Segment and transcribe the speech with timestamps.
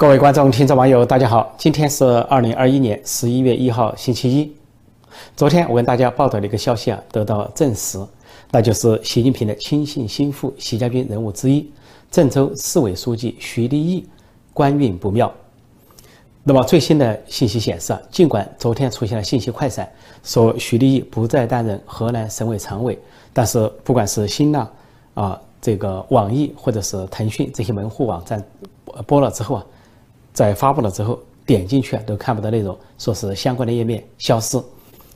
[0.00, 1.54] 各位观众、听众、网友，大家好！
[1.58, 4.50] 今天是二零二一年十一月一号，星期一。
[5.36, 8.02] 昨天我跟大家报道的一个消息啊，得到证实，
[8.50, 11.70] 那就是习近平的亲信心腹、习家军人物之一，
[12.10, 14.08] 郑州市委书记徐立毅
[14.54, 15.30] 官运不妙。
[16.44, 19.86] 那么最新的信息显示啊，尽管昨天出现了信息快闪，
[20.24, 22.98] 说徐立毅不再担任河南省委常委，
[23.34, 24.66] 但是不管是新浪
[25.12, 28.42] 啊、这个网易或者是腾讯这些门户网站
[29.06, 29.66] 播了之后啊。
[30.32, 34.62] 在发布了之后，点进去都看不到内容，说是相关的页面消失。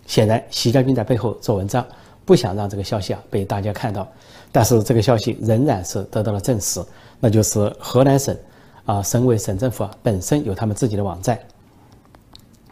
[0.07, 1.85] 显然，习家军在背后做文章，
[2.25, 4.07] 不想让这个消息啊被大家看到。
[4.53, 6.85] 但是，这个消息仍然是得到了证实，
[7.21, 8.37] 那就是河南省
[8.85, 11.39] 啊省委省政府啊本身有他们自己的网站，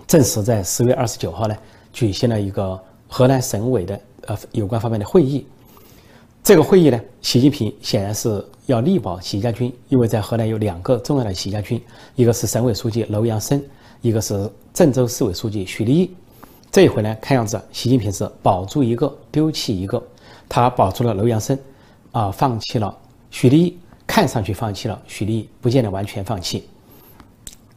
[0.06, 1.56] 正式在十月二十九号呢
[1.92, 5.46] 举行了一个河南省委的呃有关方面的会议。
[6.42, 11.80] 这个会议呢，习近平显然是要力保习家军，因为在河南有两个重要的习家军，
[12.16, 13.62] 一个是省委书记楼阳生，
[14.00, 16.10] 一个是郑州市委书记徐立毅。
[16.70, 20.02] 这一回呢，看样子习近平是保住一个，丢弃一个。
[20.48, 21.58] 他保住了楼阳生，
[22.12, 22.96] 啊，放弃了
[23.30, 26.66] 徐立毅，看上去放弃了徐立毅，不见得完全放弃。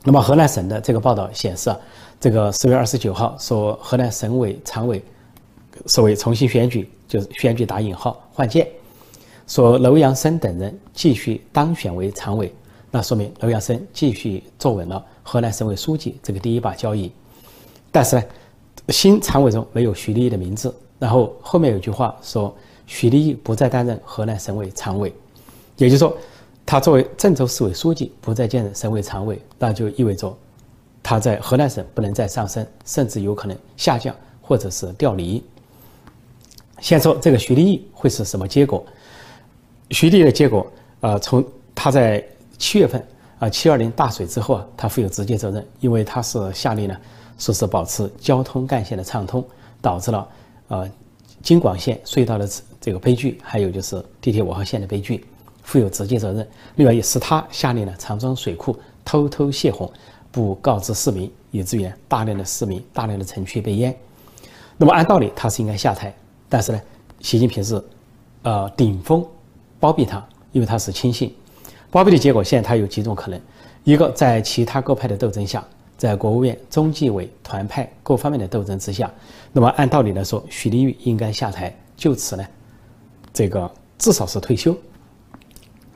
[0.03, 1.77] 那么河南省的这个报道显示啊，
[2.21, 5.03] 这个十月二十九号说河南省委常委。
[5.87, 8.71] 所谓重新选举，就是选举打引号换届，
[9.47, 12.53] 说楼阳生等人继续当选为常委，
[12.91, 17.11] 那说明楼阳生继续坐稳了河南省委书记这个第一把交椅。
[17.91, 18.23] 但是呢，
[18.89, 20.73] 新常委中没有徐立毅的名字。
[20.97, 22.55] 然后后面有句话说，
[22.87, 25.13] 徐立毅不再担任河南省委常委，
[25.75, 26.17] 也就是说，
[26.65, 30.35] 他作为郑州市委书记不再兼任省委常委，那就意味着
[31.03, 35.43] 他在河南省不能再上升，甚至有可能下降或者是调离。
[36.79, 38.83] 先说这个徐立毅会是什么结果？
[39.91, 40.65] 徐立的结果，
[41.01, 42.23] 呃，从他在
[42.57, 43.05] 七月份
[43.39, 46.97] 啊，七二零大水之后啊，他负有直接责任，因为他是下令呢，
[47.37, 49.43] 说是保持交通干线的畅通，
[49.81, 50.27] 导致了
[50.69, 50.89] 呃
[51.43, 52.49] 京广线隧道的
[52.81, 55.23] 这个悲剧，还有就是地铁五号线的悲剧，
[55.61, 56.47] 负有直接责任。
[56.75, 59.91] 另外也是他下令了长庄水库偷偷泄洪，
[60.31, 63.95] 不告知市民，以至于大量的市民、大量的城区被淹。
[64.77, 66.13] 那么按道理他是应该下台。
[66.49, 66.81] 但是呢，
[67.21, 67.83] 习近平是，
[68.43, 69.25] 呃，顶风
[69.79, 71.33] 包庇他，因为他是亲信。
[71.91, 73.39] 包庇的结果，现在他有几种可能：
[73.83, 75.63] 一个在其他各派的斗争下，
[75.97, 79.11] 在国务院中纪委团派各方面的斗争之下，
[79.51, 82.45] 那么按道理来说，许立玉应该下台，就此呢，
[83.33, 84.75] 这个至少是退休。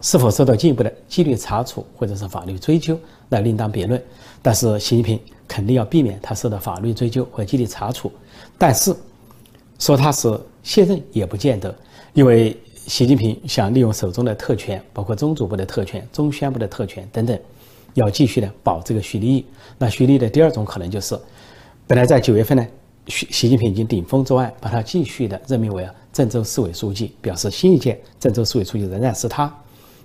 [0.02, 2.98] 是否受到进一步的纪律查处或者是法律追究，
[3.28, 4.02] 那另当别论。
[4.42, 8.12] 但是习近平肯定要避免他受到法律追究和纪律查处。
[8.58, 8.96] 但是。
[9.82, 11.74] 说他是卸任也不见得，
[12.12, 12.54] 因为
[12.90, 17.40] 习近平想利用手中的特权，包括中组部的特权、中宣部的特权等等，
[17.94, 19.46] 要继续的保这个徐立毅。
[19.78, 21.16] 那徐立的第二种可能就是，
[21.86, 22.68] 本来在九月份呢，
[23.06, 29.56] 习习近平已经顶风作案，把他继续的任命为郑州市委书记，表示新一届郑州市委书记仍然是他。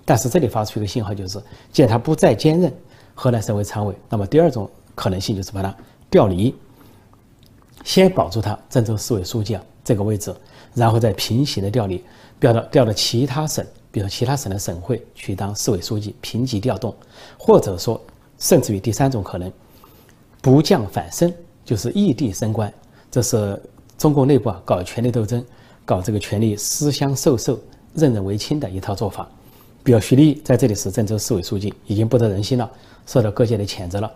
[0.05, 1.41] 但是这里发出一个信号，就是
[1.71, 2.71] 既然他不再兼任
[3.15, 5.75] 河南省委常委，那么第二种可能性就是把他
[6.11, 6.53] 调离。
[7.83, 10.31] 先保住他郑州市委书记啊这个位置，
[10.75, 12.03] 然后再平行的调离，
[12.39, 16.93] 调到调到其他省，比如其他省的省会去当市委书记，平级调动，
[17.39, 17.99] 或者说
[18.37, 19.51] 甚至于第三种可能，
[20.41, 22.71] 不降反升，就是异地升官。
[23.09, 23.59] 这是
[23.97, 25.43] 中国内部啊搞权力斗争，
[25.85, 27.59] 搞这个权力私相授受、
[27.93, 29.27] 任人唯亲的一套做法。
[29.83, 32.69] 比如徐立在这里是郑州市委书记，已经不得人心了，
[33.05, 34.11] 受到各界的谴责了，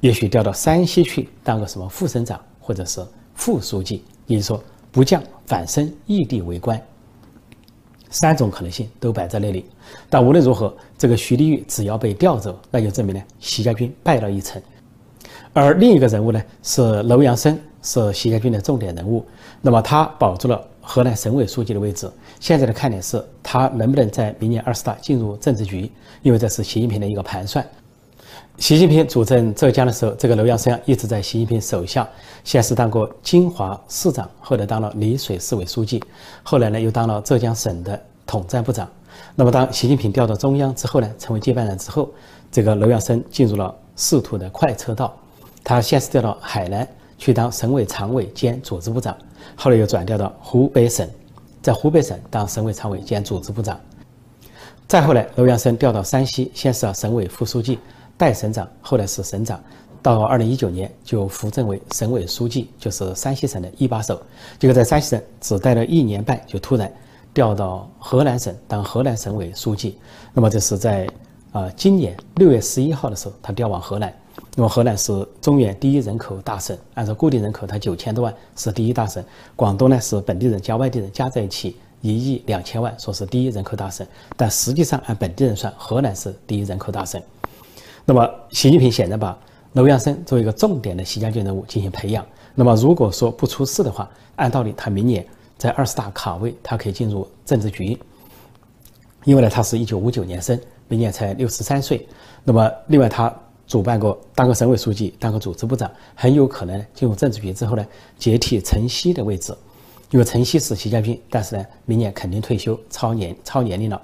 [0.00, 2.40] 也许调到山西去当个什么副省长。
[2.68, 3.02] 或者是
[3.34, 6.80] 副书记，也就是说不降反升，异地为官，
[8.10, 9.64] 三种可能性都摆在那里。
[10.08, 14.60] 但无论如何，这个徐立玉只要被调走，那就证明呢，习家军败了一层。
[15.52, 19.24] 而另一个人物呢，是楼阳生，是习家军的重点人物。
[19.60, 22.10] 那么他保住了河南省委书记的位置。
[22.38, 25.90] 现在的看点是他能不能在明年二十大进入政治局，
[26.22, 27.66] 因为这是习近平的一个盘算。
[28.58, 32.06] 习近平主政浙江的时候，这个楼阳生一直在习近平手下，
[32.42, 36.02] 先是当过金华市长，后来当了丽水市委书记，
[36.42, 38.88] 后来呢又当了浙江省的统战部长。
[39.36, 42.10] 那么当习近平调到中央之后呢，成为接班人之后，
[42.50, 45.16] 这个楼阳生进入了仕途的快车道。
[45.62, 49.16] 他先是调到海南去当省委常委兼组织部长，
[49.54, 51.08] 后来又转调到湖北省，
[51.62, 53.78] 在湖北省当省委常委兼组织部长。
[54.88, 57.78] 再后来，楼阳生调到山西，先是省委副书记。
[58.18, 59.58] 代省长，后来是省长，
[60.02, 64.20] 到二零一九年就扶正为省委书记，就是山西省的一把手。
[64.58, 66.92] 结果在山西省只待了一年半，就突然
[67.32, 69.96] 调到河南省当河南省委书记。
[70.34, 71.08] 那么这是在
[71.52, 74.12] 啊，今年六月十一号的时候，他调往河南。
[74.54, 79.24] 那么河南是中原第一人口大省，按照固定人口，它九千多万是第一大省。
[79.54, 84.06] 广东呢是本地人加外地人加在一起一亿两千万，说是第一人口大省。
[84.36, 87.20] 但实际上按本地人算，河南是第一人口大省。
[88.08, 89.38] 那么习近平显然把
[89.74, 92.24] 楼阳生作为一个重点的习家军人物进行培养。
[92.54, 95.22] 那么如果说不出事的话，按道理他明年
[95.58, 97.98] 在二十大卡位，他可以进入政治局。
[99.24, 100.58] 因为呢，他是一九五九年生，
[100.88, 102.08] 明年才六十三岁。
[102.44, 103.30] 那么另外他。
[103.66, 109.54] 主办过，当个省委书记，当个组织部长，很有可能进入政治局之后呢，接替陈希的位置。
[110.10, 114.00] 因为陈希是习家军，但是呢，明年肯定退休，超年超年龄了，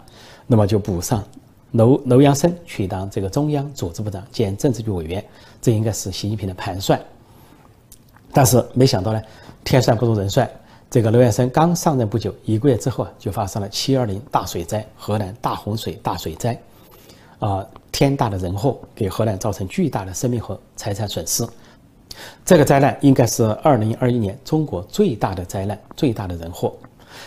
[0.47, 1.25] 那么就补上
[1.75, 5.25] 楼楼阳生去当这个中央组织部长兼政治局委员，
[5.61, 7.01] 这应该是习近平的盘算。
[8.33, 9.21] 但是没想到呢，
[9.65, 10.49] 天算不如人算，
[10.89, 16.57] 这个楼阳生刚上任不久，一个月之后啊，就发生了七二零大水灾，河南大洪水大水灾。
[17.41, 21.45] 啊，天大的人祸给河南造成巨大的生命和财产损失，
[22.45, 26.73] 这个灾难应该是二零二一年中国最大的灾难，最大的人祸。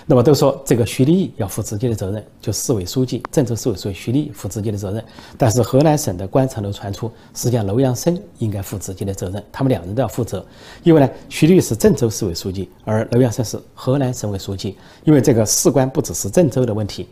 [0.06, 5.04] 那么都说这个徐立毅要负直接的责任，就市委书记、郑州市委书记徐立毅负直接的责任。
[5.38, 10.46] 但是河南省的官场楼传出，实际上楼阳生应该负直接的责任，他们两人都要负责。
[10.84, 14.78] 因为呢，徐立是郑州市委书记，而楼阳生是河南省委书记。
[15.04, 17.08] 因为这个事关不只是郑州的问题。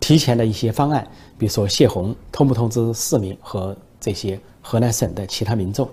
[0.00, 1.04] 提前的一些方案，
[1.36, 5.88] 比如说泄洪，通不通知市民和这些河南省的其他民众，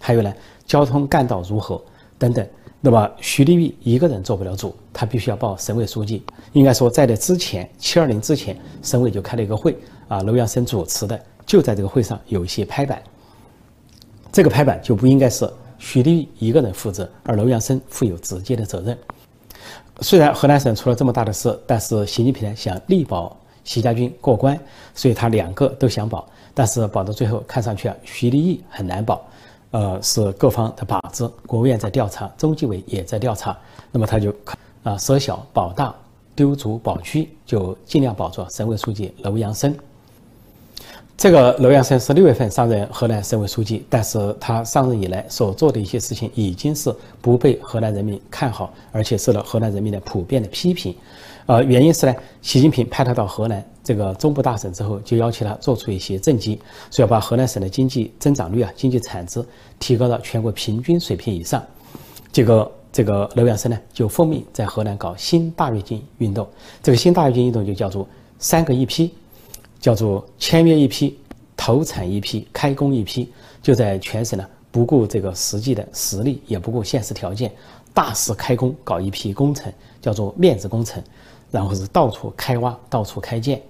[0.00, 0.32] 还有呢，
[0.66, 1.80] 交通干道如何
[2.18, 2.46] 等等。
[2.80, 6.22] 那么徐立毅一个人做不了主，他必须要报省委书记。
[6.52, 9.76] 应该说，在这之前，七二零之前，省委就开了一个会，
[10.08, 13.02] 啊，楼阳生主持的，就在这个会上有一些拍板。
[14.32, 15.48] 这个拍板就不应该是
[15.78, 18.96] 徐立毅一个人负责，而楼阳生负有直接的责任。
[20.00, 23.36] 虽然河南省出了这么大的事，但是习近平想力保。
[23.62, 24.58] 习家军过关，
[24.94, 29.22] 所以他两个都想保，但是保到最后看上去啊，徐立毅很难保，
[29.70, 31.30] 呃，是各方的靶子。
[31.46, 33.56] 国务院在调查，中纪委也在调查，
[33.92, 34.34] 那么他就
[34.82, 35.94] 啊舍小保大，
[36.34, 39.74] 丢卒保区，就尽量保住省委书记楼阳生。
[41.16, 46.90] 这个楼阳生是六月份上任河南省委书记，但是他上任以来所做的一些事情已经是
[47.20, 50.96] 不被河南人民看好，而且受到河南人民的普遍的批评。
[51.46, 56.60] 呃，原因是呢，习近平派他到河南这个中部大省之后，就要求他做出一些政绩，
[56.90, 59.44] 说要把河南省的经济增长率啊、经济产值
[59.78, 61.64] 提高到全国平均水平以上。
[62.30, 66.46] 这个这个楼阳生呢，就奉命在河南搞新大跃进运动。
[66.82, 68.06] 这个新大跃进运动就叫做
[68.38, 69.12] 三个一批，
[69.80, 71.18] 叫做签约一批、
[71.56, 73.28] 投产一批、开工一批，
[73.60, 77.50] 就在全省呢，不顾这个实际的实力，也不顾现实条件，
[77.92, 81.02] 大肆开工搞一批工程，叫做面子工程。
[81.50, 83.60] 然后是到处开挖，到处开建，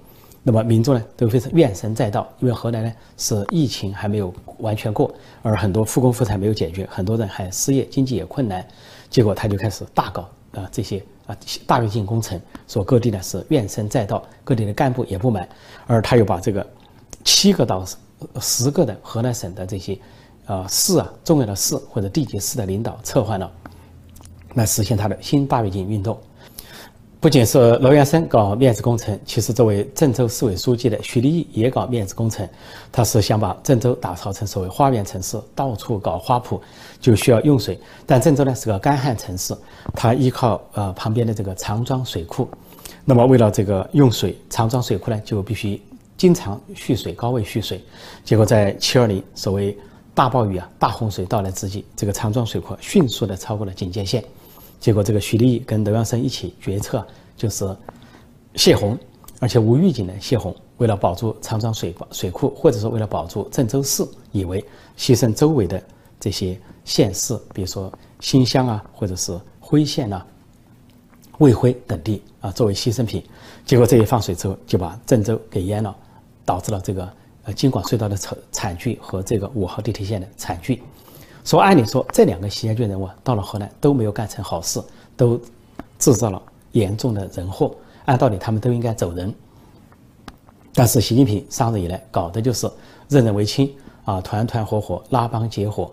[0.42, 5.12] 那么民众呢都非常怨声载道，因为河南呢是疫情还没有完全过，
[5.42, 8.66] 而很多复工复产没有解决，很多人还失业，经济也困难，
[9.08, 11.36] 结果他就开始大搞啊这些啊
[11.66, 15.48] 大跃进工程，说各地呢是怨声载道，各地的干部也不满，
[15.86, 16.66] 而他又把这个
[17.24, 17.84] 七个到
[18.40, 19.98] 十个的河南省的这些
[20.44, 23.50] 啊市啊重要的市或者地级市的领导撤换了，
[24.54, 26.18] 来实现他的新大跃进运动。
[27.20, 32.48] 不仅是罗元生搞面子工程，其实作为郑州市委书记的徐立毅也搞面子工程。
[32.90, 36.58] 他是想把郑州打造成所谓花园城市，到处搞花圃，
[36.98, 37.78] 就需要用水。
[38.06, 39.54] 但郑州呢是个干旱城市，
[39.94, 42.48] 它依靠呃旁边的这个长庄水库。
[43.04, 45.78] 那么为了这个用水，长庄水库呢就必须
[46.16, 47.84] 经常蓄水，高位蓄水。
[48.24, 49.76] 结果在七二零所谓
[50.14, 54.24] 大暴雨啊、大洪水到来之际，这个长庄水库迅速的超过了警戒线。
[54.80, 57.06] 结果，这个徐立跟刘阳生一起决策，
[57.36, 57.76] 就是
[58.54, 58.98] 泄洪，
[59.38, 60.56] 而且无预警的泄洪。
[60.78, 64.64] 为了保住长庄水水库，或者说为了保住郑州市，以为
[64.96, 65.80] 牺牲周围的
[66.18, 70.24] 这些县市，比如说新乡啊，或者是辉县呐、
[71.36, 73.22] 卫辉等地啊，作为牺牲品。
[73.66, 75.94] 结果这一放水之后，就把郑州给淹了，
[76.46, 77.06] 导致了这个
[77.44, 80.82] 呃京广隧道的惨惨剧和这个五号地铁线的惨剧。
[81.44, 84.80] 说按理说，这两个习家军人物到了河南都没有干成好事，
[85.16, 85.40] 都
[85.98, 86.40] 制造了
[86.72, 87.74] 严重的人祸。
[88.04, 89.32] 按道理他们都应该走人。
[90.74, 92.70] 但是习近平上任以来搞的就是
[93.08, 95.90] 任人唯亲啊，团团伙伙拉帮结伙。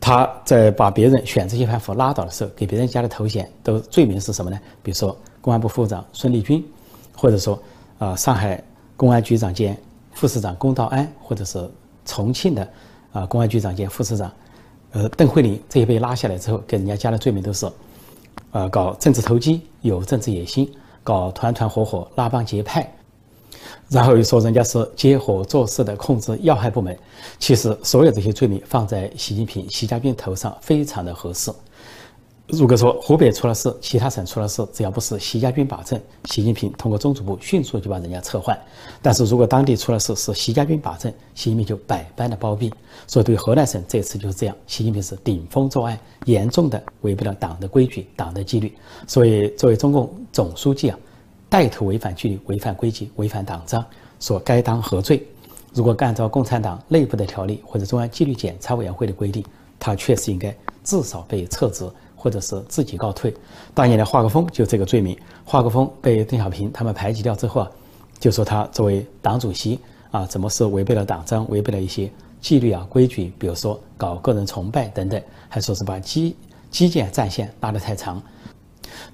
[0.00, 4.60] 他在把别人选这些反腐拉倒的时候，给别人加的头衔都罪名是什么呢？
[4.82, 6.62] 比如说公安部副部长孙立军，
[7.16, 7.58] 或者说
[7.98, 8.62] 啊上海
[8.96, 9.74] 公安局长兼
[10.12, 11.70] 副市长龚道安，或者是
[12.04, 12.68] 重庆的
[13.12, 14.30] 啊公安局长兼副市长。
[14.94, 17.68] 呃，邓慧玲这一被拉下来之后，给人家加的罪名都是，
[18.52, 20.72] 呃，搞政治投机，有政治野心，
[21.02, 22.88] 搞团团伙伙，拉帮结派。
[23.88, 26.96] 然后又说人家是结伙做事的控制要害部门。
[27.40, 31.50] 其实所有这些罪名放在习近平、习家军头上非常的合适。
[32.48, 38.58] 如果说湖北出了事，其他省出了事，只要不是习家军把政，习近平通过中组部迅速就把人家撤换。
[39.00, 42.70] 但是如果当地出了事，是习家军把政，习近平就百般的包庇。
[43.06, 48.70] 所以对河南省这次就是这样，习近平是顶风作案，严重的违背了党的规矩、党的纪律。
[49.06, 50.98] 所以作为中共总书记啊，
[51.48, 53.82] 带头违反纪律、违反规矩、违反党章，
[54.20, 55.26] 所该当何罪？
[55.72, 59.42] 如果按照共产党内部的条例或者中央纪律检查委员会的规定，
[59.80, 61.88] 他确实应该至少被撤职。
[62.24, 63.34] 或者是自己告退，
[63.74, 65.14] 当年的华国锋就这个罪名。
[65.44, 67.70] 华国锋被邓小平他们排挤掉之后啊，
[68.18, 69.78] 就说他作为党主席
[70.10, 76.34] 啊，怎么是违背了党章，违背了一些纪律啊规矩，比如说搞个人崇拜等等，还说是把基
[76.70, 78.22] 基建战线拉得太长。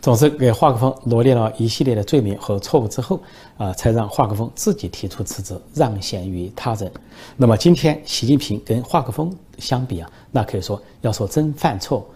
[0.01, 3.21] 总之，给华国锋罗列了一系列的罪名和错误之后
[3.59, 6.89] 啊，才让华国锋自己提出辞职，让贤于他人。
[7.37, 12.07] 那么今天习近平跟华国锋相比啊，那可以说要说真犯错。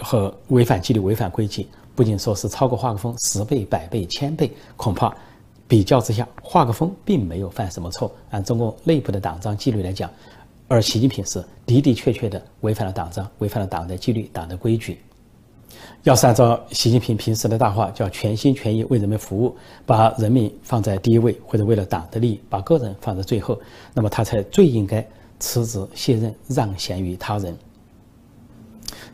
[0.00, 5.14] 和违反纪律、违反规矩，不仅说是超过华国锋十倍、百倍、千倍，恐怕
[5.68, 8.10] 比较之下，华国锋并没有犯什么错。
[8.30, 10.10] 按中共内部的党章纪律来讲，
[10.68, 14.98] 而习近平是的的确确的违反了党章，违反了党的纪律、党的规矩。
[16.02, 19.56] 要是按照习近平平时的大话，叫全心全意为人民服务，
[19.86, 23.58] 把人民放在第一位，或者为了党的利益把个人放在最后，
[23.94, 25.06] 那么他才最应该
[25.38, 27.56] 辞职卸任，让贤于他人。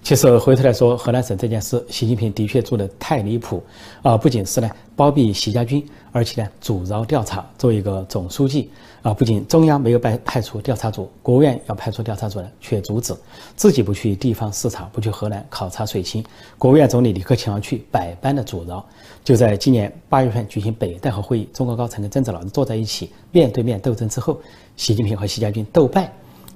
[0.09, 3.63] 其实回头来说，河南省这件事，习近平的确做的太离谱
[4.01, 4.17] 啊！
[4.17, 7.47] 不仅是呢包庇习家军，而且呢阻挠调查。
[7.59, 8.71] 作为一个总书记
[9.03, 13.15] 啊，不仅中央没有派派出调查组，国务院要派出调查组呢，却阻止，
[13.55, 16.25] 自己不去地方视察，不去河南考察水情。
[16.57, 18.83] 国务院总理李克强去，百般的阻挠。
[19.23, 24.41] 就在今年八月份举行北戴河会议，中国高层跟政治老师坐在一起面对面斗争之后，
[24.75, 26.11] 习近平和习家军斗败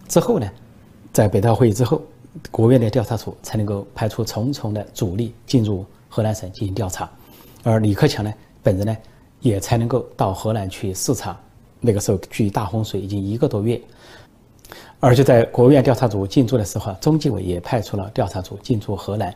[0.08, 0.50] 之后呢，
[1.12, 2.00] 在北戴河会议之后。
[2.50, 7.10] 国务院的调查组才能够派出重重的主力进入河南省进行调查，
[7.62, 8.96] 而李克强呢，本人呢，
[9.40, 11.38] 也才能够到河南去视察。
[11.78, 13.80] 那个时候距大洪水已经一个多月，
[15.00, 19.34] 而就在国务院调查组进驻的时候，中纪委也派出了调查组进驻河南。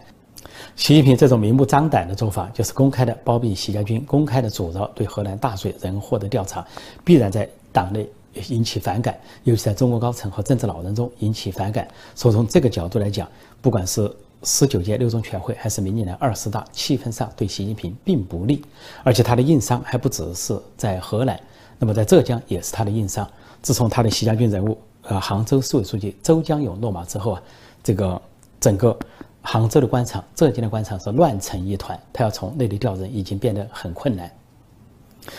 [0.75, 6.65] 习近平这种明目张胆的做法，就是公开的包庇习家军，公开的阻挠对河南大水人祸的调查，
[7.05, 8.09] 必然在党内。
[8.49, 11.87] 引起反感，尤其在中国高层和政治老人中引起反感。
[12.15, 13.29] 所以从这个角度来讲，
[13.61, 14.11] 不管是
[14.43, 18.63] 十九届六中全会，还是明年的二十大，气氛上对习近平并不利。
[19.03, 21.41] 而且他的硬伤还不只是在河南，
[21.79, 23.29] 那么在浙江也是他的硬伤。
[23.63, 27.43] 自从他的习家军人物，呃，杭州市委书记周江勇落马之后啊，
[27.83, 28.21] 这个
[28.61, 28.97] 整个
[29.43, 31.99] 杭州的官场、浙江的官场是乱成一团。
[32.13, 34.31] 他要从内里调人，已经变得很困难。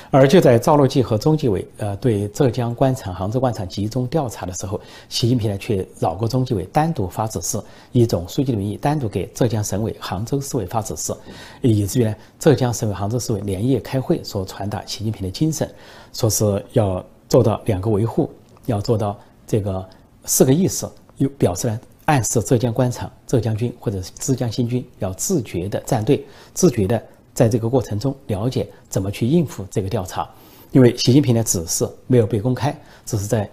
[0.10, 4.80] 而就在赵乐际和中纪委呃对浙江官场、杭州官场集中调查的时候，
[5.10, 7.60] 习近平呢却绕过中纪委，单独发指示，
[7.92, 11.14] 以总书记的名义单独给浙江省委、杭州市委发指示，
[11.62, 15.70] 以至于呢浙江省委、杭州市委连夜开会，所传达习近平的精神，
[16.14, 18.30] 说是要做到两个维护，
[18.66, 19.86] 要做到这个
[20.26, 27.02] 四个意识，又表示呢暗示浙江官场、浙江军或者是浙江新军要自觉的站队，自觉的。
[27.38, 30.28] 在这个过程中，了解怎么去应付这个调查，
[30.72, 32.76] 因为习近平的指示没有被公开，
[33.06, 33.48] 只是在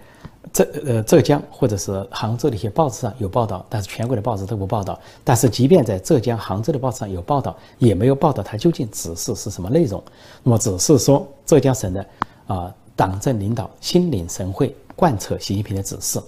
[0.54, 4.98] 浙呃浙江或者是杭州的一些报纸上有报道，但是全国的报纸都不报道。
[5.22, 10.02] 但是即便在浙江、杭州的报纸上有报道，也没有报道他究竟指示是什么内容。
[10.42, 12.06] 那么只是说浙江省的
[12.46, 16.18] 啊党政领导心领神会，贯彻习近平的指示。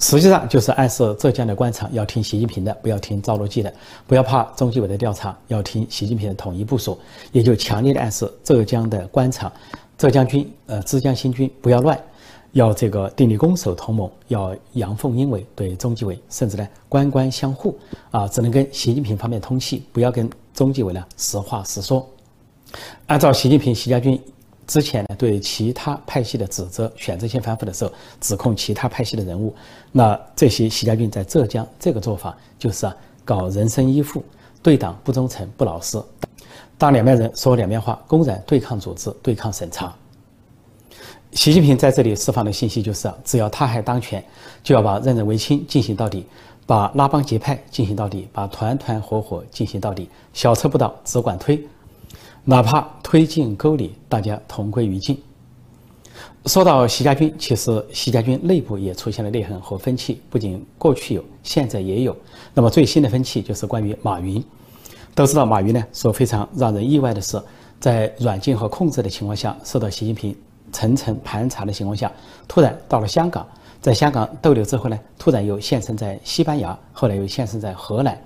[0.00, 3.70] 实际上就是暗示浙江的官场要听习近平的，不要听赵乐际的；
[4.06, 6.98] 不要怕中纪委的调查，要听习近平的统一部署。
[7.32, 9.50] 也就强烈的暗示浙江的官场、
[9.96, 11.98] 浙江军、呃浙江新军不要乱，
[12.52, 17.78] 要这个订立攻守同盟，要阳奉阴违对中纪委，甚至呢官官相护
[18.10, 22.06] 啊，只能跟习近平方面通气，不要跟中纪委呢实话实说。
[23.06, 24.20] 按照习近平、习家军。
[24.66, 29.54] 之前呢，对其他派系的指责、选择性反腐的时候，指控其他派系的人物，
[29.92, 34.24] 那这些习家军在浙江这个做法就是啊，搞人身依附，
[34.62, 36.02] 对党不忠诚、不老实，
[36.78, 39.94] 当两面人说两面话，公然对抗组织、对抗审查。
[41.32, 44.24] 习近平在这里释放的信息就是啊，只要他还当权，
[44.62, 46.24] 就要把任人唯亲进行到底，
[46.64, 51.60] 把拉帮结派进行到底，把团团伙伙进行到底，小车不倒，只管推。
[52.46, 55.18] 哪怕推进沟里，大家同归于尽。
[56.44, 62.14] 说到习家军，其实习家军内部也出现了裂痕和分歧，不仅过去有，现在也有。
[62.52, 64.44] 那么最新的分歧就是关于马云。
[65.14, 67.40] 都知道马云呢，说非常让人意外的是，
[67.80, 70.36] 在软禁和控制的情况下，受到习近平
[70.70, 72.12] 层层盘查的情况下，
[72.46, 73.46] 突然到了香港，
[73.80, 78.20] 在香港逗留之后呢，突然又现身在西班牙，后来又现身在荷兰。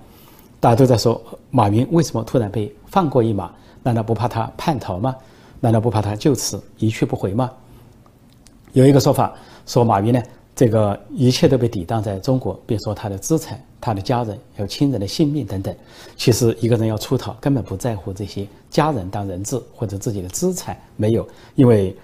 [0.59, 1.21] 大家都在说
[1.51, 3.49] 马云为什么突然被放过一马？
[3.83, 5.15] 难道不怕他叛逃吗？
[5.59, 7.51] 难道不怕他就此一去不回吗？
[8.73, 9.33] 有一个说法
[9.65, 10.21] 说马云呢，
[10.55, 13.59] 这个一切都被抵挡在中国，比如说他的资产。
[13.81, 15.73] 他的家人还有亲人的性命等等，
[16.17, 21.95] 其实一个人要出逃，根本不在乎这些家人当人质或者自己的资产没有，因为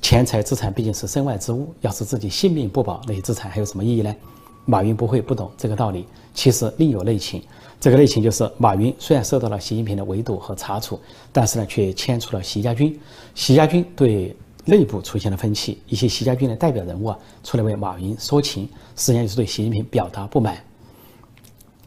[0.00, 4.16] 钱财资产毕竟是身外之物，要是自己性命不保，那些资产还有什么意义呢？
[4.64, 6.06] 马云不会不懂这个道理。
[6.32, 7.42] 其实另有内情，
[7.82, 11.00] 这个内情就是马云虽然受到了习近平的围堵和查处，
[11.32, 12.96] 但是呢，却牵出了习家军。
[13.34, 14.32] 习家军对
[14.64, 20.56] 内部出现了分歧，一些习家军的代表人物啊，出来为马云说情，实际上就是对习近平表达不满。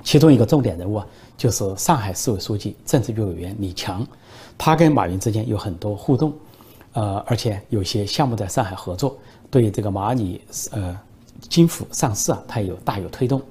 [0.03, 4.05] 其中一个重点人物啊，就是上海市委书记、政治局委员李强，
[4.57, 6.33] 他跟马云之间有很多互动，
[6.91, 9.17] 呃，而且有些项目在上海合作，
[9.49, 10.99] 对这个蚂蚁呃
[11.47, 13.41] 金服上市啊，他也有大有推动，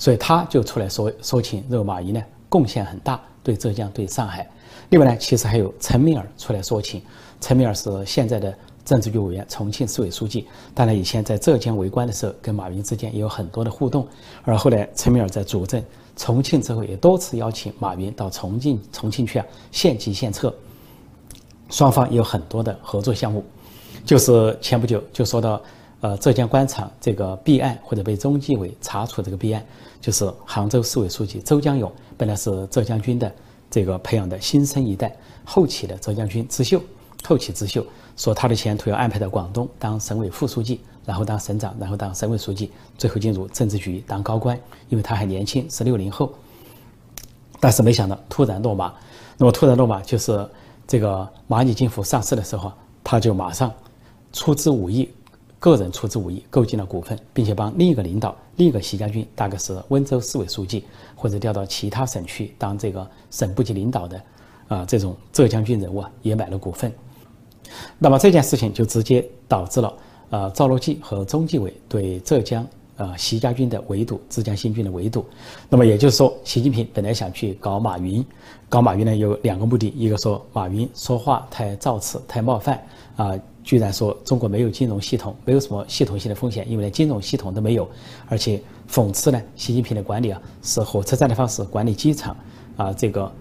[0.00, 4.48] 所以他就出来说说情，认为马云呢贡献很大，对浙江、对上海。
[4.88, 7.02] 另外呢，其实还有陈敏尔出来说情，
[7.38, 8.52] 陈敏尔是现在的
[8.82, 14.08] 政治局委员、重庆市委书记，当然以前在浙江为官的时候，跟马云之间也有很多的互动，
[14.42, 15.84] 而后来陈敏尔在主政。
[16.16, 20.52] 重庆之后也多次邀请马云到重庆重庆去啊献计献策，
[21.70, 23.42] 双方也有很多的合作项目。
[24.04, 25.62] 就是前不久就说到，
[26.00, 29.64] 呃，浙江官场这个弊案或者被中纪委查处这个弊案，
[30.00, 33.32] 就是杭州市委书记周江勇本来是浙江军的
[33.70, 35.14] 这个培养的新生一代，
[35.44, 36.80] 后起的浙江军之秀，
[37.24, 37.84] 后起之秀，
[38.16, 40.80] 说他的前途要安排到广东当省委副书记。
[41.06, 44.56] 然后当省长，然后当省委书记，最后进入政治局当高官，
[44.90, 46.32] 因为他还年轻，是六零后。
[47.58, 48.94] 但是没想到突然落马，
[49.36, 50.48] 那么突然落马就是
[50.86, 52.70] 这个蚂蚁金服上市的时候，
[53.02, 53.72] 他就马上
[54.32, 55.08] 出资五亿，
[55.58, 60.84] 个人出资五亿购进了股份，并且帮另一个领导，另一个习家军，大概是温州市委书记，
[61.16, 64.22] 或者调到其他省区当这个省部级领导的
[64.68, 66.92] 啊这种浙江军人物啊，也买了股份。
[67.98, 69.90] 那么这件事情就直接导致了。
[70.28, 72.64] 呃，赵乐际和中纪委对浙江
[73.00, 75.24] 呃习家军的围堵，浙江新军的围堵。
[75.70, 78.22] 那么也就是说，习近平本来想去搞马云，
[78.68, 82.78] 搞马云呢有两个目的：一个说马云说话太造次、太冒犯
[83.16, 83.32] 啊，
[83.64, 87.84] 居然说中国没有金融系统，没有什么系统性的风险，因为连金融系统都没有；
[88.28, 92.36] 而且讽刺呢，习近平的管理啊是火车站的方式管理机场
[92.76, 93.32] 啊，这个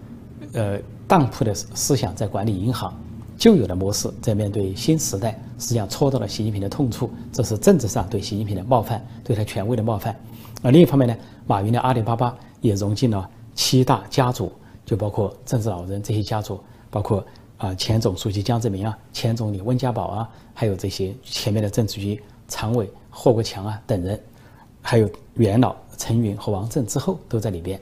[0.54, 2.98] 呃当铺的思想在管理银行。
[3.40, 10.14] 旧有的模式在面对新时代，实际上戳到了习近平的痛处，这是政治上对习近平的冒犯，对他权威的冒犯。
[10.62, 11.16] 而另一方面呢，
[11.48, 14.52] 马云的阿里巴巴也融进了七大家族，
[14.86, 17.26] 就包括政治老人这些家族，包括
[17.56, 24.22] 啊前总书记江泽民啊，前总理温家宝啊，还有这些前面的政治局常委霍国强啊等人，
[24.82, 27.80] 还有元老陈云和王震之后都在里边。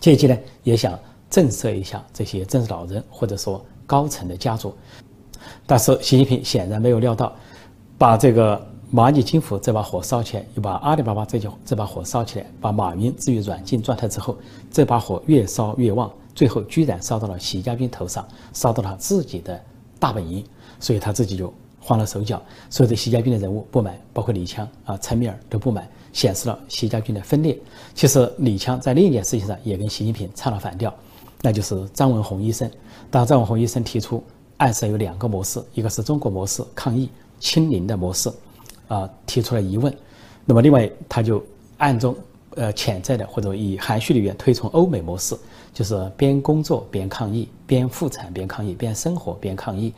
[0.00, 0.98] 借机呢，也想
[1.28, 3.62] 震慑一下这些政治老人，或者说。
[3.90, 4.72] 高层的家族，
[5.66, 7.32] 但是习近平显然没有料到，
[7.98, 14.38] 把这个蚂蚁金服这把火烧起来，又把阿里巴巴这就这把火烧起来，把马云置于软禁状态之后，
[14.70, 19.60] 这把火越烧越旺，最后居然烧到了习家军头上，烧到了自己的
[19.98, 20.44] 大本营，
[20.78, 27.58] 所以他自己就慌了手脚，所以对习家军的人物不满，包括李强啊、陈敏尔都不满，显示了习家军的分裂。
[27.92, 30.94] 其实李强在另一件事情上也跟习近平唱了反调。
[31.42, 32.70] 那就是张文宏医生。
[33.10, 34.22] 当张文宏医生提出
[34.56, 38.30] 暗示有两个模式，一个是中国模式抗疫清零的模式，
[38.88, 39.94] 啊，提出了疑问。
[40.44, 41.44] 那么另外他就
[41.78, 42.14] 暗中
[42.54, 45.36] 呃潜在的或者以含蓄的语言推崇欧美模式，
[45.72, 49.92] 就是边工作边抗疫，边复产边抗疫，边生活边抗疫，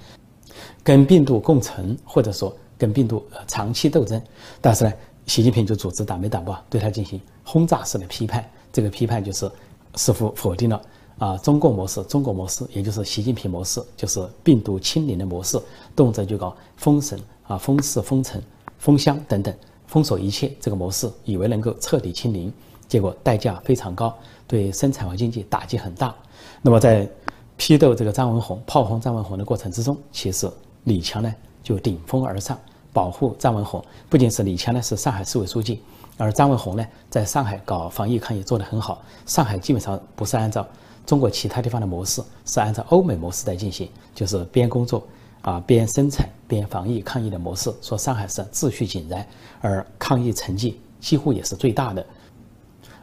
[0.82, 4.20] 跟病毒共存或者说跟病毒长期斗争。
[4.60, 4.92] 但是呢，
[5.26, 9.50] 习近平就组织党媒党报对他进行轰炸式的批判，这个批判就是
[9.96, 10.80] 似乎否定了。
[11.22, 15.56] 啊，中共模式，中国模式，也就是习近平模式，就是病毒清零的模式，
[15.94, 18.42] 动辄就搞封省啊、封市、封城、
[18.76, 19.54] 封乡等等，
[19.86, 22.52] 封锁一切这个模式，以为能够彻底清零，
[22.88, 24.12] 结果代价非常高，
[24.48, 26.12] 对生产和经济打击很大。
[26.60, 27.08] 那么在
[27.56, 30.50] 批斗这个张文宏、炮轰张文宏的过程之中，其实
[30.82, 31.32] 李强呢
[31.62, 32.58] 就顶风而上，
[32.92, 33.80] 保护张文宏。
[34.10, 35.80] 不仅是李强呢是上海市委书记，
[36.18, 40.66] 而张文宏呢在上海搞防疫抗疫做得很好，上海基本上不是按照。
[41.04, 45.06] 中国其他地方的模式是按照欧美模式在进行，就是边工作
[45.40, 47.72] 啊边生产边防疫抗疫的模式。
[47.82, 49.26] 说上海市秩序井然，
[49.60, 52.04] 而抗疫成绩几乎也是最大的。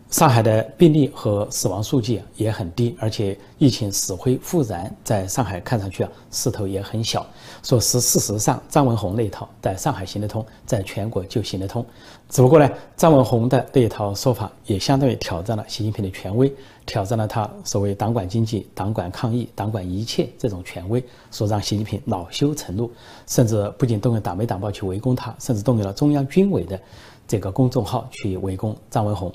[0.09, 7.23] 上海的病例和死亡数据也很低，而且疫情死灰复燃，在上海看上去啊势头也很小。
[7.61, 11.85] 说是事实上，张文宏那一套在上海行得通，在全国就行得通。
[12.27, 12.67] 只不过呢，
[12.97, 16.51] 张文宏的那一套说法也相当于挑战了习近平的权威，
[16.87, 22.91] 挑战了他所谓党管经济、党管抗疫、党管一切这种权威，说让习近平恼羞成怒，
[23.27, 26.79] 甚至不仅动用党媒党报去围攻他，甚至动用了中央军委的
[27.27, 29.31] 这个公众号去围攻张文宏。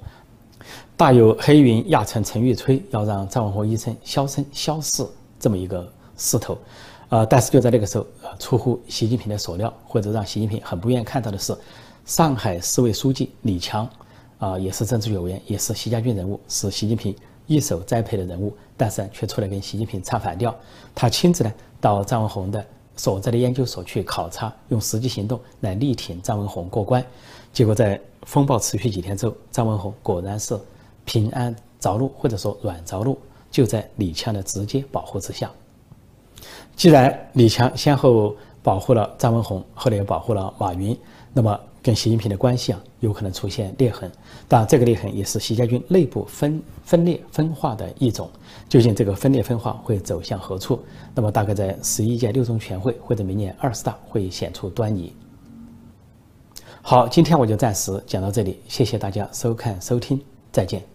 [0.97, 5.05] 大有黑云压城城欲摧，要让张文宏医生销声消逝
[5.41, 6.57] 这么一个势头，
[7.09, 8.07] 呃，但是就在那个时候，
[8.39, 11.57] 出乎习近平的所料，或者让习近平很不愿意看到的是，
[12.05, 13.89] 上海市委书记李强，
[14.39, 17.15] 啊，也是政治有员，也是习家军人物，是习近平
[17.47, 20.55] 一手栽培的人物，但是却出来跟习近平唱反调，
[20.95, 22.65] 他亲自呢到张文宏的
[22.97, 27.05] 所在的研究所去考察，用实际行动来力挺张文宏过关，
[27.53, 28.01] 结果在。
[28.27, 30.59] 风暴持续几天之后，张文宏果然是
[31.05, 33.19] 平安着陆，或者说软着陆，
[33.51, 35.51] 就在李强的直接保护之下。
[36.75, 40.99] 既然李强先后保护了张文宏，后来又保护了马云，
[41.35, 44.11] 那么跟习近平的关系啊，有可能出现裂痕。
[44.49, 48.31] 当然，这个裂痕也是习家军内部分分裂分化的一种。
[48.69, 50.81] 究竟这个分裂分化会走向何处？
[51.15, 55.15] 那么大概在十一届六中全会或者明年二十大会显出端倪。
[56.83, 60.21] 好，今天我就暂时讲到这里，谢谢大家收看收听，
[60.53, 60.94] 再见。